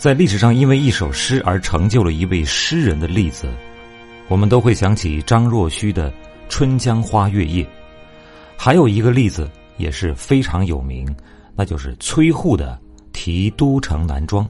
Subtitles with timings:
[0.00, 3.46] 在历史上因为一首诗而成就了一位诗人的例子，
[4.28, 6.10] 我们都会想起张若虚的
[6.48, 7.62] 《春江花月夜》。
[8.56, 9.46] 还有一个例子
[9.76, 11.14] 也是非常有名，
[11.54, 12.80] 那就是崔护的
[13.12, 14.42] 《题都城南庄》。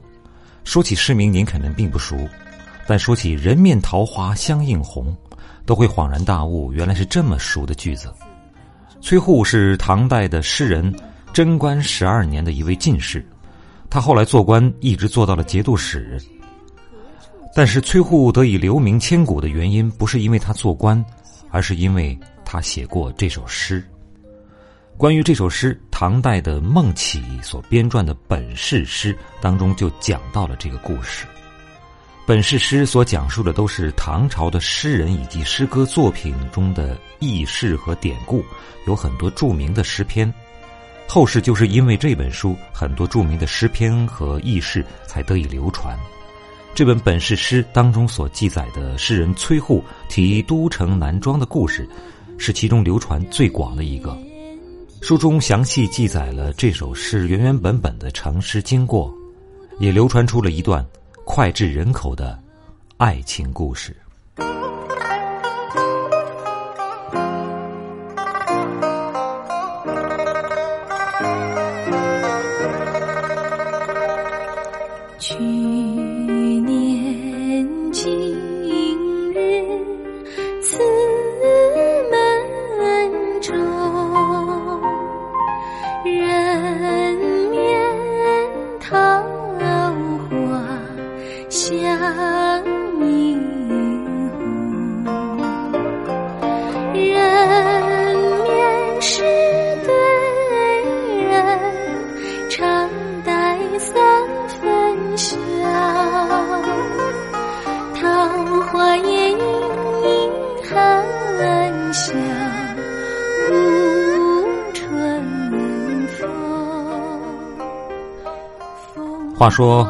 [0.63, 2.15] 说起诗名，您可能并不熟，
[2.87, 5.13] 但说起“人面桃花相映红”，
[5.67, 8.09] 都会恍然大悟，原来是这么熟的句子。
[9.01, 10.95] 崔护是唐代的诗人，
[11.33, 13.21] 贞观十二年的一位进士。
[13.91, 16.17] 他后来做官，一直做到了节度使。
[17.53, 21.03] 但是崔护得以留名千古的原因，不是因为他做官，
[21.49, 23.83] 而是因为他写过这首诗。
[24.95, 31.25] 关于这首诗，唐代的孟起所编撰的《本事诗》当中就讲到了这个故事。
[32.25, 38.41] 《本事诗》所讲述的都是唐朝的诗人以及诗歌作品中的轶事和典故，
[38.87, 40.33] 有很多著名的诗篇。
[41.13, 45.99] 后世就是因为这本书，很多著名的诗篇和轶事才得以流传。
[46.73, 51.85] 这本本事诗当中所记载的诗人崔护题都城南庄的故事，
[52.37, 54.17] 是其中流传最广的一个。
[55.01, 59.13] 书中详细记载了这首诗原原本本的成诗经过，
[59.79, 60.81] 也流传出了一段
[61.25, 62.41] 脍炙人口的
[62.95, 63.93] 爱情故事。
[119.41, 119.83] 话说，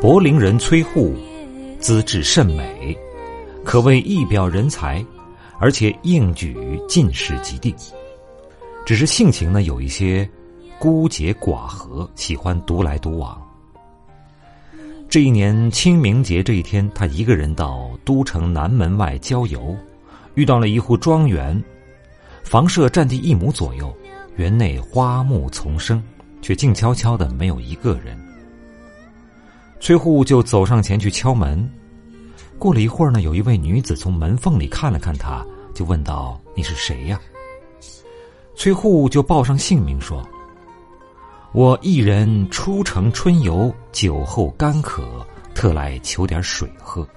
[0.00, 1.14] 柏林人崔护，
[1.78, 2.98] 资质甚美，
[3.64, 5.06] 可谓一表人才，
[5.60, 6.58] 而且应举
[6.88, 7.72] 进士及第。
[8.84, 10.28] 只是性情呢，有一些
[10.76, 13.40] 孤洁寡合，喜欢独来独往。
[15.08, 19.72] 这一年清明节这一天，他一个人到都城南门外郊游，
[20.34, 21.62] 遇到了一户庄园，
[22.42, 23.96] 房舍占地一亩左右，
[24.34, 26.02] 园内花木丛生，
[26.42, 28.18] 却静悄悄的，没有一个人。
[29.80, 31.68] 崔护就走上前去敲门，
[32.58, 37.18] 过了一会儿呢，有一位女子从门缝里看了看他，就问道：“你是谁呀？”
[38.54, 40.22] 崔护就报上姓名说
[41.52, 47.08] ：“我一人出城春游，酒后干渴，特来求点水喝。”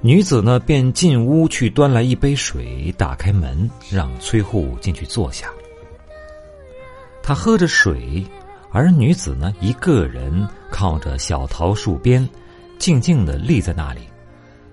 [0.00, 5.50] 女子呢，便进屋去端来一杯水，打开门，让崔护进去坐下。
[7.22, 8.24] 他喝着水。
[8.70, 12.28] 而女子呢，一个人靠着小桃树边，
[12.78, 14.02] 静静的立在那里，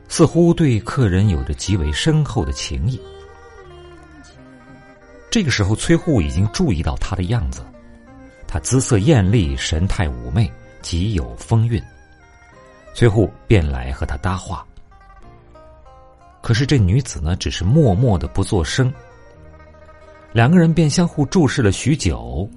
[0.09, 2.99] 似乎对客人有着极为深厚的情谊。
[5.31, 7.65] 这个时候，崔护已经注意到她的样子，
[8.47, 10.51] 她姿色艳丽，神态妩媚，
[10.81, 11.81] 极有风韵。
[12.93, 14.65] 崔护便来和她搭话，
[16.41, 18.93] 可是这女子呢，只是默默的不作声。
[20.31, 22.49] 两个人便相互注视了许久。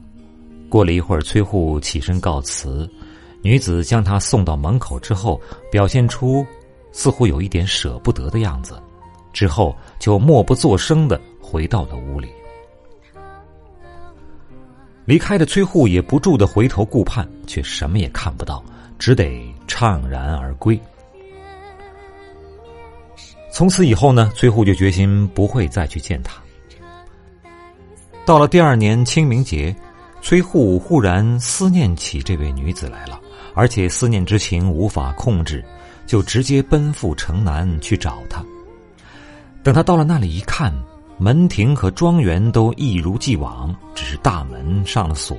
[0.69, 2.89] 过了一会儿，崔护起身告辞，
[3.41, 5.41] 女子将他送到门口之后，
[5.71, 6.47] 表现出
[6.93, 8.79] 似乎有一点舍不得的样子，
[9.33, 12.29] 之后就默不作声的回到了屋里。
[15.07, 18.63] 离开的崔护也不住的回头顾盼，却什么也看不到，
[18.99, 20.79] 只得怅然而归。
[23.51, 26.43] 从此以后呢，崔护就决心不会再去见他。
[28.27, 29.75] 到了第二年清明节。
[30.21, 33.19] 崔护忽然思念起这位女子来了，
[33.55, 35.65] 而且思念之情无法控制，
[36.07, 38.45] 就直接奔赴城南去找她。
[39.63, 40.73] 等他到了那里一看，
[41.19, 45.37] 门庭和庄园都一如既往，只是大门上了锁。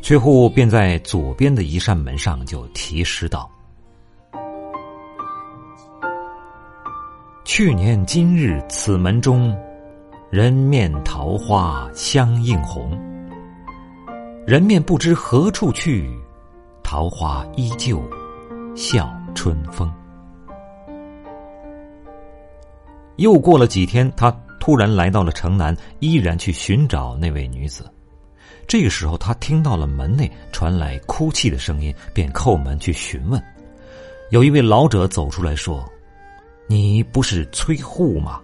[0.00, 3.50] 崔护便在左边的一扇门上就题诗道
[7.44, 9.56] ：“去年今日此门中，
[10.30, 12.98] 人面桃花相映红。”
[14.44, 16.10] 人面不知何处去，
[16.82, 18.02] 桃花依旧
[18.74, 19.90] 笑春风。
[23.16, 27.88] 又过了几天，他突然来到了城南，依然去寻找那位女子。
[28.66, 33.40] 这个时候，他听到了门内传来哭泣的声音，便叩门去询问。
[34.30, 35.88] 有一位老者走出来说
[36.66, 38.40] ：“你不是崔护吗？”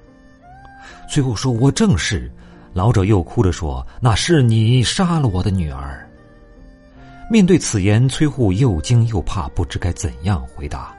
[1.10, 2.30] 崔护说：“我正是。”
[2.72, 6.08] 老者又哭着说：“那是你杀了我的女儿。”
[7.30, 10.94] 面对此言，崔护又惊又怕，不知该怎样回答。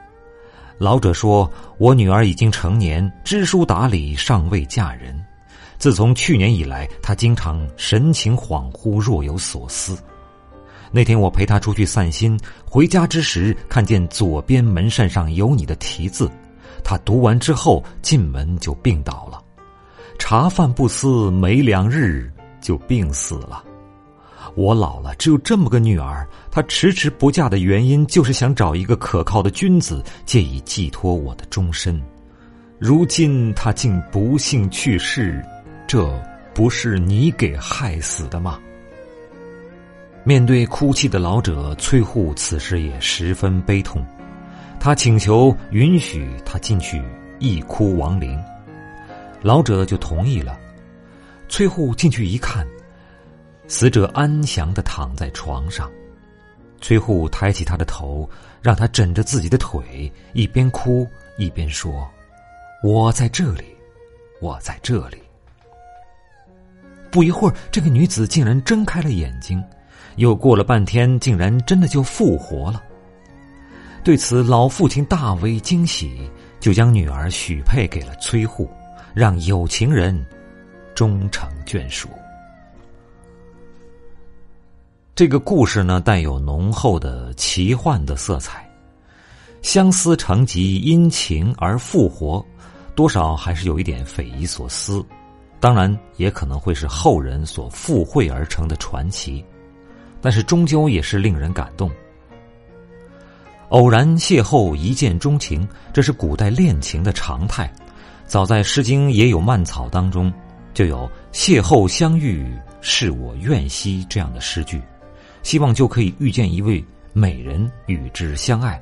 [0.78, 5.18] 老者说：“我女儿已经成年，知书达理，尚未嫁人。”
[5.78, 9.98] 自从去年以来，他经常神情恍惚，若有所思。
[10.92, 16.30] 那天我陪他出去散心，回家之时，看见左边门扇上有你的题字。
[16.84, 19.42] 他读完之后，进门就病倒了，
[20.20, 22.30] 茶饭不思，没两日
[22.60, 23.64] 就病死了。
[24.54, 32.00] 我老了，只有这么个女儿，她迟迟不嫁的原因，就是想找一个可靠的君子，借以寄托我的终身。
[32.78, 35.42] 如今她竟不幸去世。
[35.88, 36.08] 这
[36.54, 38.60] 不是你给害死的吗？
[40.22, 44.04] 面对哭泣的老者，崔护此时也十分悲痛。
[44.78, 47.02] 他请求允许他进去
[47.40, 48.38] 一哭亡灵，
[49.42, 50.58] 老者就同意了。
[51.48, 52.66] 崔护进去一看，
[53.66, 55.90] 死者安详的躺在床上。
[56.80, 58.28] 崔护抬起他的头，
[58.62, 61.06] 让他枕着自己的腿，一边哭
[61.36, 62.08] 一边说
[62.82, 63.64] ：“我在这里，
[64.40, 65.18] 我在这里。”
[67.10, 69.62] 不一会儿，这个女子竟然睁开了眼睛，
[70.16, 72.82] 又过了半天，竟然真的就复活了。
[74.04, 78.70] 对此，老父亲大为惊喜，就将女儿许配给了崔护，
[79.14, 80.24] 让有情人
[80.94, 82.08] 终成眷属。
[85.14, 88.66] 这个故事呢，带有浓厚的奇幻的色彩，
[89.60, 92.44] 相思成疾，因情而复活，
[92.94, 95.04] 多少还是有一点匪夷所思。
[95.58, 99.44] 当然，也可能会是后人所附会而成的传奇，
[100.22, 101.90] 但是终究也是令人感动。
[103.68, 107.70] 偶然邂逅，一见钟情，这是古代恋情的常态。
[108.30, 110.32] 早在《诗经·也有蔓草》当中，
[110.72, 114.80] 就有“邂逅相遇，是我愿兮”这样的诗句，
[115.42, 118.80] 希望就可以遇见一位美人与之相爱。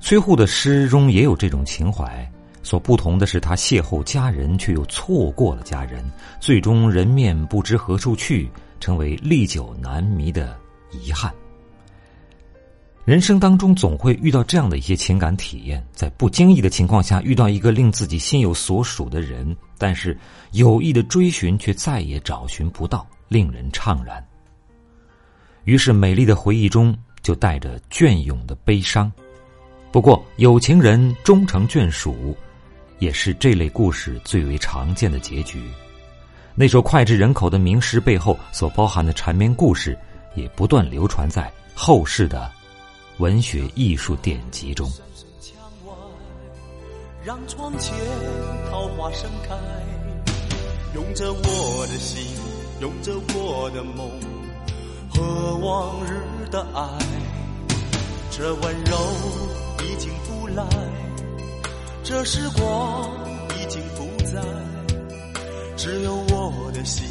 [0.00, 2.28] 崔护的诗中也有这种情怀。
[2.64, 6.04] 所不同的是，他邂逅佳人，却又错过了佳人，
[6.40, 10.58] 最终人面不知何处去，成为历久难弥的
[10.90, 11.32] 遗憾。
[13.04, 20.18] 人生当中总会遇到这样的一些情感体验，在不经意的情况下遇到一个令自己心有所属的人，但是
[20.52, 24.26] 有意的追寻却再也找寻不到，令人怅然。
[25.64, 29.12] 于是，美丽的回忆中就带着隽永的悲伤。
[29.92, 32.34] 不过，有情人终成眷属。
[33.00, 35.60] 也是这类故事最为常见的结局。
[36.54, 39.98] 那首脍炙人口的名诗背后所包含的缠绵故事，
[40.36, 42.50] 也不断流传在后世的
[43.18, 44.90] 文学艺术典籍中。
[47.24, 47.94] 让窗前
[48.70, 49.56] 桃花盛开，
[50.94, 52.26] 用着我的心，
[52.80, 54.10] 用着我的梦，
[55.10, 56.20] 和往日
[56.50, 56.98] 的爱，
[58.30, 58.96] 这温柔
[59.84, 60.66] 已经不来。
[62.02, 63.08] 这时光
[63.58, 64.42] 已经不在，
[65.76, 67.08] 只有我的心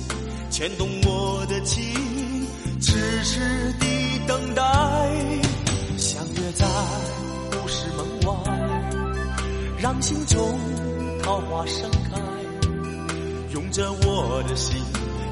[0.52, 1.84] 牵动我的情，
[2.80, 3.40] 痴痴
[3.80, 3.88] 地
[10.04, 10.60] 心中
[11.24, 12.20] 桃花盛开。
[13.54, 14.76] 用着我的心，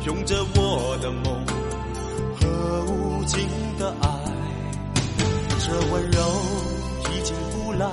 [0.05, 1.45] 用着我的梦
[2.39, 3.45] 和无尽
[3.77, 4.07] 的爱，
[5.59, 6.21] 这温柔
[7.11, 7.91] 已经不来。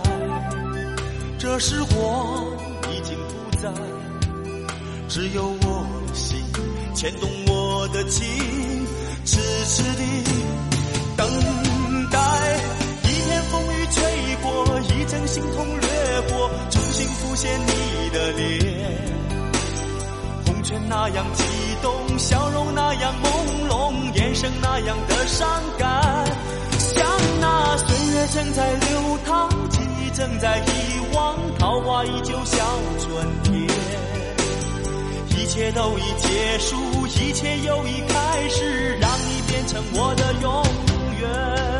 [1.37, 2.47] 这时光
[2.93, 3.73] 已经不在，
[5.09, 6.41] 只有我的心
[6.95, 8.25] 牵动我的情，
[9.25, 10.05] 痴痴地
[11.17, 11.29] 等
[12.09, 12.21] 待。
[13.03, 15.67] 一片风雨吹过，一阵心痛
[16.23, 19.19] 过，重新浮现你的脸。
[20.47, 21.45] 红尘那样激
[21.83, 25.49] 动，笑容那样朦胧，眼神那样的伤
[25.79, 26.25] 感，
[26.79, 27.07] 像
[27.41, 29.49] 那岁月正在流淌。
[29.71, 32.65] 记忆正在遗忘，桃花依旧笑
[32.99, 33.69] 春天。
[35.31, 40.63] 一切都已结束，一切又已开始，让你变成我的永
[41.21, 41.78] 远。